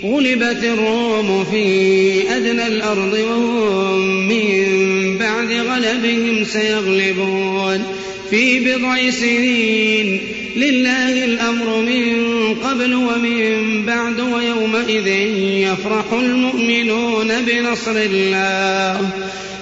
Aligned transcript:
غلبت 0.04 0.64
الروم 0.64 1.44
في 1.44 2.36
أدنى 2.36 2.66
الأرض 2.66 3.12
وهم 3.12 4.28
من 4.28 5.18
بعد 5.18 5.52
غلبهم 5.52 6.44
سيغلبون. 6.44 7.82
في 8.30 8.60
بضع 8.60 9.10
سنين 9.10 10.20
لله 10.56 11.24
الأمر 11.24 11.82
من 11.82 12.54
قبل 12.54 12.94
ومن 12.94 13.86
بعد 13.86 14.20
ويومئذ 14.20 15.06
يفرح 15.70 16.12
المؤمنون 16.12 17.28
بنصر 17.28 17.96
الله. 17.96 19.10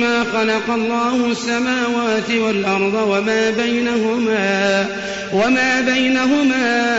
ما 0.00 0.24
خلق 0.24 0.70
الله 0.74 1.30
السماوات 1.30 2.30
والأرض 2.30 2.94
وما 2.94 3.50
بينهما 3.50 4.86
وما 5.32 5.80
بينهما 5.80 6.96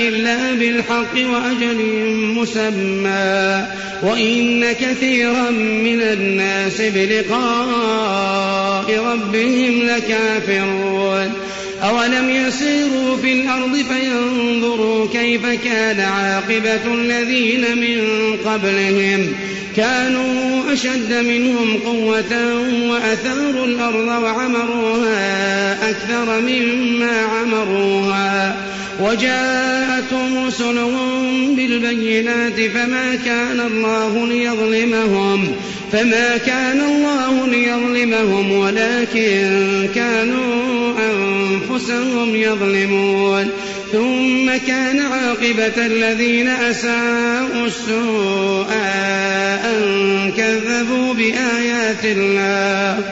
إلا 0.00 0.52
بالحق 0.52 1.14
وأجل 1.14 1.84
مسمى 2.16 3.66
وإن 4.02 4.72
كثيرا 4.72 5.50
من 5.50 6.00
الناس 6.00 6.80
بلقاء 6.80 8.34
ربهم 8.98 9.82
لكافرون 9.82 11.32
أولم 11.82 12.30
يسيروا 12.30 13.16
في 13.16 13.32
الأرض 13.32 13.76
فينظروا 13.76 15.08
كيف 15.12 15.46
كان 15.64 16.00
عاقبة 16.00 16.94
الذين 16.94 17.78
من 17.78 18.00
قبلهم 18.44 19.32
كانوا 19.76 20.72
أشد 20.72 21.12
منهم 21.12 21.78
قوة 21.86 22.60
وأثاروا 22.90 23.66
الأرض 23.66 24.22
وعمروها 24.22 25.90
أكثر 25.90 26.40
مما 26.40 27.20
عمروها. 27.20 28.56
وجاءتهم 29.00 30.46
رسلهم 30.46 31.54
بالبينات 31.56 32.60
فما 32.60 33.14
كان 33.24 33.60
الله 33.60 34.26
ليظلمهم 34.26 35.52
فما 35.92 36.36
كان 36.36 36.80
الله 36.80 37.46
ليظلمهم 37.46 38.52
ولكن 38.52 39.88
كانوا 39.94 40.92
أنفسهم 40.98 42.36
يظلمون. 42.36 43.50
ثم 43.94 44.56
كان 44.66 45.00
عاقبة 45.00 45.86
الذين 45.86 46.48
أساءوا 46.48 47.66
السوء 47.66 48.72
أن 49.64 50.32
كذبوا 50.36 51.14
بآيات 51.14 52.04
الله. 52.04 53.04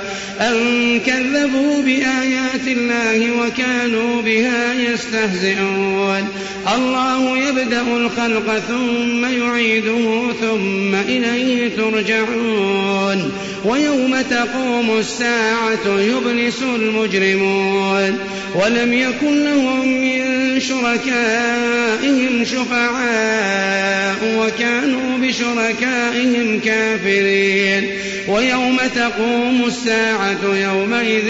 أن 0.49 1.01
كذبوا 1.01 1.83
بآيات 1.83 2.67
الله 2.67 3.31
وكانوا 3.41 4.23
بها 4.23 4.75
يستهزئون. 4.75 6.29
الله 6.77 7.39
يبدأ 7.49 7.83
الخلق 7.97 8.59
ثم 8.69 9.25
يعيده 9.25 10.33
ثم 10.41 10.95
إليه 10.95 11.77
ترجعون. 11.77 13.33
ويوم 13.65 14.21
تقوم 14.31 14.99
الساعة 14.99 16.01
يبلس 16.01 16.63
المجرمون. 16.63 18.19
ولم 18.55 18.93
يكن 18.93 19.45
لهم 19.45 19.89
من 19.89 20.61
شركائهم 20.61 22.45
شفعاء 22.45 24.17
وكانوا 24.39 25.19
بشركائهم 25.19 26.61
كافرين. 26.61 27.91
ويوم 28.29 28.77
تقوم 28.95 29.65
الساعة 29.67 30.32
يومئذ 30.45 31.29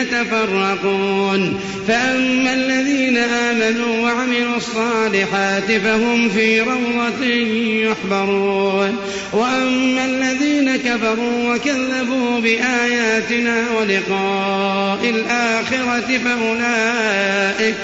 يتفرقون. 0.00 1.60
فأما 1.88 2.54
الذين 2.54 3.16
آمنوا 3.16 4.02
وعملوا 4.02 4.56
الصالحات 4.56 5.72
فهم 5.72 6.28
في 6.28 6.60
روضة 6.60 7.24
يحبرون. 7.90 8.96
وأما 9.32 10.04
الذين 10.04 10.76
كفروا 10.76 11.54
وكذبوا 11.54 12.40
بآياتنا 12.40 13.64
ولقاء 13.78 15.10
الآخرة 15.10 16.18
فأولئك 16.24 17.74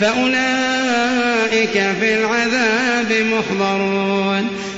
فأولئك 0.00 1.72
في 2.00 2.14
العذاب 2.14 3.12
محضرون. 3.12 4.48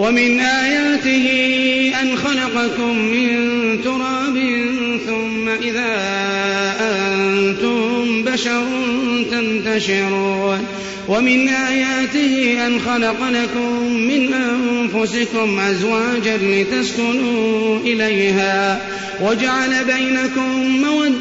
ومن 0.00 0.40
آياته 0.40 1.26
أن 2.02 2.16
خلقكم 2.16 2.96
من 2.98 3.28
تراب 3.84 4.36
ثم 5.06 5.48
إذا 5.48 5.92
أنتم 6.80 8.22
بشر 8.22 8.64
تنتشرون. 9.30 10.66
ومن 11.08 11.48
آياته 11.48 12.66
أن 12.66 12.80
خلق 12.80 13.28
لكم 13.28 13.92
من 13.92 14.34
أنفسكم 14.34 15.60
أزواجا 15.60 16.36
لتسكنوا 16.36 17.78
إليها 17.80 18.80
وجعل 19.22 19.84
بينكم 19.84 20.39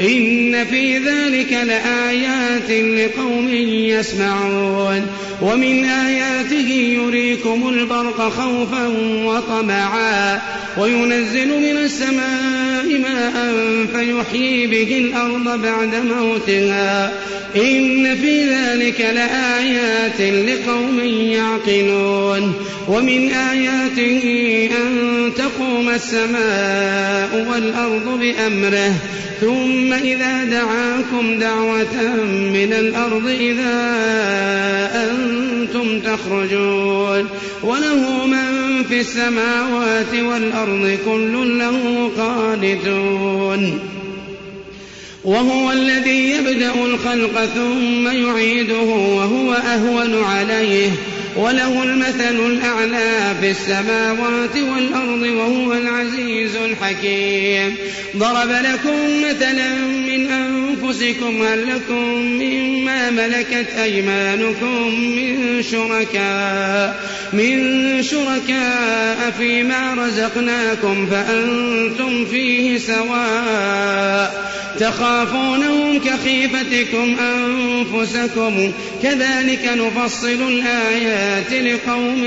إن 0.00 0.64
في 0.64 0.98
ذلك 0.98 1.52
لآيات 1.52 2.70
لقوم 2.70 3.48
يسمعون 3.48 5.06
ومن 5.42 5.84
آياته 5.84 6.70
يريكم 6.70 7.68
البرق 7.68 8.28
خوفا 8.28 8.86
وطمعا 9.24 10.40
وينزل 10.78 11.48
من 11.48 11.76
السماء 11.84 12.67
ماء 13.02 13.54
فيحيي 13.92 14.66
به 14.66 14.98
الأرض 14.98 15.62
بعد 15.62 15.94
موتها. 15.94 17.12
إن 17.56 18.16
في 18.16 18.44
ذلك 18.44 19.00
لآيات 19.00 20.20
لقوم 20.20 21.00
يعقلون. 21.06 22.52
ومن 22.88 23.30
آياته 23.30 24.24
أن 24.80 25.30
تقوم 25.36 25.88
السماء 25.88 27.46
والأرض 27.50 28.20
بأمره. 28.20 28.94
ثم 29.40 29.92
إذا 29.92 30.44
دعاكم 30.44 31.38
دعوة 31.38 32.14
من 32.52 32.72
الأرض 32.78 33.26
إذا 33.40 33.74
أنتم 34.94 36.00
تخرجون. 36.00 37.28
وله 37.62 38.26
من 38.26 38.57
في 38.84 39.00
السماوات 39.00 40.14
والأرض 40.14 40.98
كل 41.04 41.58
له 41.58 42.10
قانتون. 42.18 43.80
وهو 45.24 45.72
الذي 45.72 46.30
يبدأ 46.30 46.72
الخلق 46.74 47.44
ثم 47.44 48.08
يعيده 48.08 48.80
وهو 48.90 49.52
أهون 49.52 50.24
عليه. 50.24 50.90
وله 51.36 51.82
المثل 51.82 52.46
الأعلى 52.46 53.34
في 53.40 53.50
السماوات 53.50 54.56
والأرض 54.56 55.22
وهو 55.22 55.72
العزيز 55.72 56.56
الحكيم. 56.56 57.76
ضرب 58.16 58.50
لكم 58.50 59.28
مثلا 59.30 59.68
أنفسكم 60.30 61.42
هل 61.42 61.66
لكم 61.66 62.04
مما 62.22 63.10
ملكت 63.10 63.66
أيمانكم 63.82 64.94
من 65.16 65.62
شركاء 65.62 67.00
من 67.32 68.02
شركاء 68.02 69.30
فيما 69.38 69.94
رزقناكم 69.94 71.06
فأنتم 71.06 72.24
فيه 72.24 72.78
سواء 72.78 74.48
تخافونهم 74.80 75.98
كخيفتكم 75.98 77.16
أنفسكم 77.20 78.72
كذلك 79.02 79.70
نفصل 79.76 80.48
الآيات 80.48 81.52
لقوم 81.52 82.24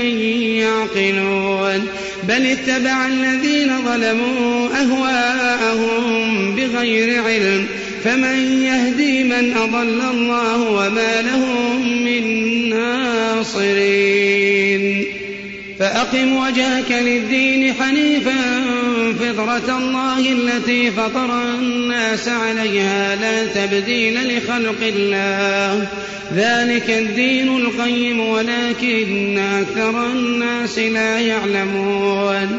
يعقلون 0.58 1.88
بل 2.28 2.46
اتبع 2.46 3.06
الذين 3.06 3.72
ظلموا 3.84 4.68
أهواءهم 4.80 6.56
بغير 6.56 7.22
علم 7.22 7.66
فمن 8.04 8.62
يهدي 8.62 9.24
من 9.24 9.56
أضل 9.56 10.00
الله 10.10 10.62
وما 10.62 11.22
لهم 11.22 12.04
من 12.04 12.24
ناصرين. 12.70 14.52
فأقم 15.78 16.36
وجهك 16.36 16.90
للدين 16.90 17.74
حنيفا 17.74 18.64
فطرة 19.20 19.78
الله 19.78 20.32
التي 20.32 20.90
فطر 20.90 21.42
الناس 21.42 22.28
عليها 22.28 23.16
لا 23.16 23.46
تبديل 23.46 24.36
لخلق 24.36 24.82
الله. 24.82 25.88
ذلك 26.36 26.90
الدين 26.90 27.56
القيم 27.56 28.20
ولكن 28.20 29.38
أكثر 29.38 30.06
الناس 30.06 30.78
لا 30.78 31.18
يعلمون. 31.18 32.58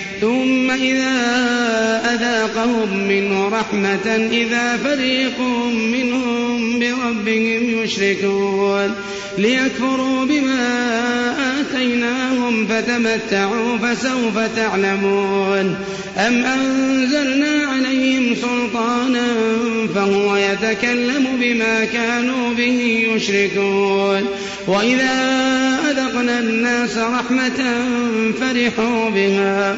ثم 0.21 0.71
إذا 0.71 1.11
أذاقهم 2.13 3.07
منه 3.07 3.47
رحمة 3.49 4.29
إذا 4.31 4.77
فريق 4.77 5.39
منهم 5.73 6.79
بربهم 6.79 7.83
يشركون 7.83 8.95
ليكفروا 9.37 10.25
بما 10.25 10.61
آتيناهم 11.59 12.67
فتمتعوا 12.67 13.77
فسوف 13.77 14.37
تعلمون. 14.55 15.75
أم 16.17 16.45
أنزلنا 16.45 17.67
عليهم 17.67 18.35
سلطانا 18.35 19.27
فهو 19.95 20.35
يتكلم 20.35 21.27
بما 21.41 21.85
كانوا 21.85 22.53
به 22.53 23.07
يشركون. 23.15 24.27
وإذا 24.67 25.11
أذقنا 25.91 26.39
الناس 26.39 26.97
رحمة 26.97 27.85
فرحوا 28.39 29.09
بها. 29.09 29.77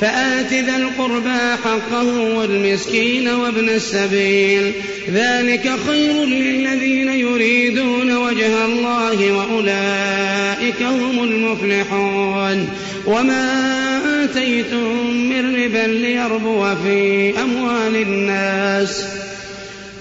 فآت 0.00 0.52
ذا 0.52 0.76
القربى 0.76 1.56
حقه 1.64 2.36
والمسكين 2.36 3.28
وابن 3.28 3.68
السبيل. 3.68 4.72
ذلك 5.12 5.70
خير 5.86 6.24
للذين 6.24 7.08
يريدون 7.08 8.16
وجه 8.16 8.64
الله 8.64 9.32
وأولئك 9.32 10.82
هم 10.82 11.24
المفلحون. 11.24 12.68
وما 13.06 14.00
آتيتم 14.24 15.06
من 15.10 15.64
ربا 15.64 15.86
ليربو 15.86 16.74
في 16.74 17.32
أموال 17.42 17.96
الناس. 17.96 19.04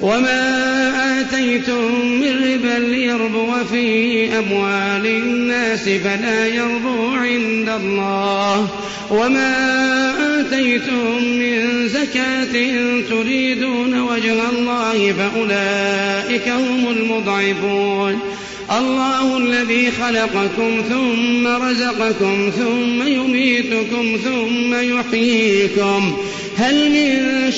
وما 0.01 1.21
آتيتم 1.21 2.05
من 2.05 2.53
ربا 2.53 2.85
ليربو 2.85 3.51
في 3.71 4.37
أموال 4.37 5.05
الناس 5.05 5.89
فلا 5.89 6.45
يربو 6.45 7.11
عند 7.11 7.69
الله 7.69 8.67
وما 9.11 9.55
آتيتم 10.39 11.23
من 11.23 11.87
زكاة 11.87 12.53
تريدون 13.09 13.99
وجه 13.99 14.49
الله 14.49 15.13
فأولئك 15.13 16.49
هم 16.49 16.87
المضعفون 16.87 18.19
الله 18.71 19.37
الذي 19.37 19.91
خلقكم 19.91 20.81
ثم 20.89 21.47
رزقكم 21.47 22.51
ثم 22.59 23.07
يميتكم 23.07 24.17
ثم 24.23 24.73
يحييكم 24.73 26.17
هل 26.57 26.91
من 26.91 27.51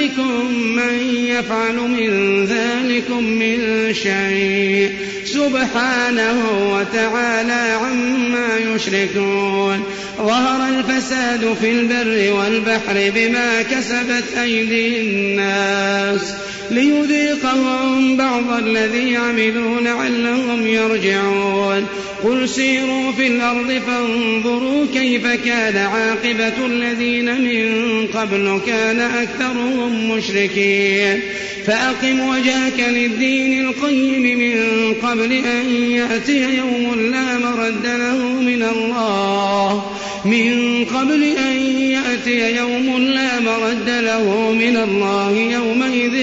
شركائكم 0.00 0.54
من 0.76 1.14
يفعل 1.14 1.76
من 1.76 2.44
ذلكم 2.44 3.24
من 3.24 3.94
شيء 3.94 4.92
سبحانه 5.24 6.36
وتعالى 6.72 7.78
عما 7.82 8.74
يشركون 8.74 9.84
ظهر 10.16 10.68
الفساد 10.68 11.56
في 11.60 11.70
البر 11.70 12.32
والبحر 12.32 13.12
بما 13.14 13.62
كسبت 13.62 14.24
أيدي 14.42 15.00
الناس 15.00 16.34
ليذيقهم 16.70 18.16
بعض 18.16 18.52
الذي 18.52 19.16
عملوا 19.16 19.80
لعلهم 19.80 20.66
يرجعون 20.66 21.86
قل 22.24 22.48
سيروا 22.48 23.12
في 23.12 23.26
الأرض 23.26 23.80
فانظروا 23.86 24.86
كيف 24.94 25.26
كان 25.26 25.76
عاقبة 25.76 26.66
الذين 26.66 27.40
من 27.40 28.06
قبل 28.06 28.60
كان 28.66 29.00
أكثرهم 29.00 30.10
مشركين. 30.10 31.20
فأقم 31.66 32.20
وجهك 32.20 32.88
للدين 32.88 33.66
القيم 33.66 34.38
من 34.38 34.54
قبل 34.94 35.32
أن 35.32 35.66
يأتي 35.90 36.56
يوم 36.56 37.10
لا 37.10 37.38
مرد 37.38 37.84
له 37.84 38.18
من 38.40 38.62
الله. 38.62 39.90
من 40.24 40.84
قبل 40.84 41.22
أن 41.22 41.56
يأتي 41.80 42.56
يوم 42.56 42.98
لا 42.98 43.40
مرد 43.40 43.88
له 43.88 44.52
من 44.52 44.76
الله 44.76 45.30
يومئذ 45.30 46.14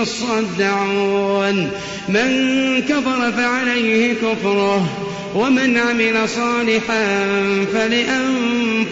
يصدعون. 0.00 1.70
من 2.08 2.82
كفر 2.88 3.32
فعليه 3.32 4.12
كفره. 4.12 5.05
ومن 5.36 5.76
عمل 5.76 6.28
صالحا 6.28 7.26
فلأنفسهم 7.72 8.45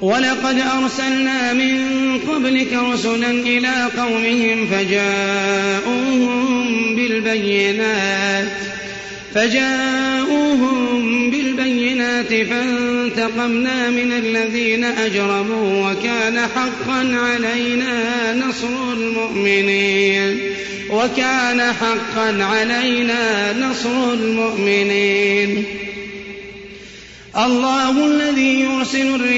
ولقد 0.00 0.62
أرسلنا 0.82 1.52
من 1.52 1.84
قبلك 2.28 2.72
رسلا 2.72 3.30
إلى 3.30 3.88
قومهم 3.96 4.66
فجاءوهم 4.66 6.26
بالبينات 6.96 8.48
فجاءوهم 9.34 11.30
بالبينات 11.30 12.28
فانتقمنا 12.28 13.90
من 13.90 14.12
الذين 14.12 14.84
أجرموا 14.84 15.90
وكان 15.90 16.38
حقا 16.38 17.16
علينا 17.16 18.34
نصر 18.34 18.92
المؤمنين 18.92 20.40
وكان 20.90 21.72
حقا 21.72 22.44
علينا 22.44 23.52
نصر 23.52 24.12
المؤمنين. 24.12 25.64
الله 27.36 28.06
الذي 28.06 28.60
يرسل 28.60 29.14
الرياح 29.14 29.37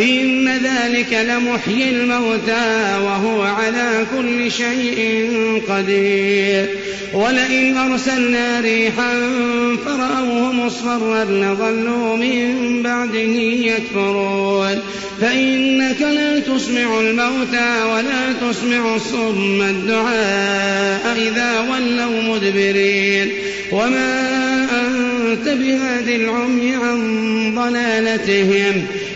إن 0.00 0.48
ذلك 0.48 1.12
لمحيي 1.12 1.90
الموتى 1.90 2.98
وهو 3.04 3.42
على 3.42 4.06
كل 4.16 4.52
شيء 4.52 5.20
قدير. 5.68 6.66
ولئن 7.12 7.76
أرسلنا 7.76 8.60
ريحا 8.60 9.14
فرأوه 9.84 10.52
مصفرا 10.52 11.24
لظلوا 11.24 12.16
من 12.16 12.82
بعده 12.82 13.40
يكفرون. 13.66 14.78
فإنك 15.20 16.00
لا 16.00 16.38
تسمع 16.38 17.00
الموتى 17.00 17.82
ولا 17.84 18.32
تسمع 18.32 18.94
الصم 18.94 19.62
الدعاء 19.62 21.16
إذا 21.16 21.60
ولوا 21.60 22.22
مدبرين. 22.22 23.32
وما 23.72 24.30
أنت 24.86 25.48
بهاد 25.48 26.08
العمي 26.08 26.74
عن 26.74 27.00
ضلالتهم. 27.54 28.86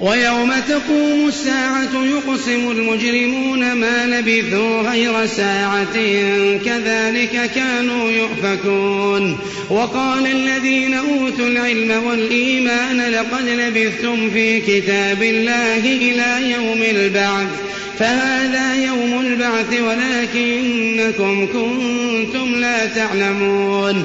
ويوم 0.00 0.52
تقوم 0.68 1.28
الساعة 1.28 2.04
يقسم 2.04 2.70
المجرمون 2.70 3.72
ما 3.72 4.06
لبثوا 4.06 4.82
غير 4.82 5.26
ساعة 5.26 5.94
كذلك 6.64 7.50
كانوا 7.54 8.10
يؤفكون. 8.10 9.38
وقال 9.70 10.26
الذين 10.26 10.94
أوتوا 10.94 11.46
العلم 11.46 12.04
والإيمان 12.04 13.00
لقد 13.10 13.48
لبثتم 13.48 14.30
في 14.30 14.60
كتاب 14.60 15.22
الله 15.22 15.78
إلى 15.78 16.52
يوم 16.52 16.82
البعث 16.82 17.48
فهذا 17.98 18.74
يوم 18.74 19.20
البعث 19.20 19.80
ولكنكم 19.80 21.46
كنتم 21.46 22.54
لا 22.54 22.86
تعلمون. 22.86 24.04